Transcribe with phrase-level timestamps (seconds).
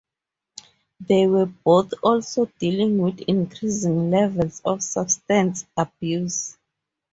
[0.99, 6.57] They were both also dealing with increasing levels of substance abuse.